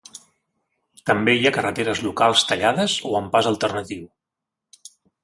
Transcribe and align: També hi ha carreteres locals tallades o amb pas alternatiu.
També 1.09 1.35
hi 1.35 1.43
ha 1.49 1.51
carreteres 1.57 2.01
locals 2.05 2.45
tallades 2.53 2.97
o 3.11 3.13
amb 3.21 3.31
pas 3.37 3.51
alternatiu. 3.51 4.09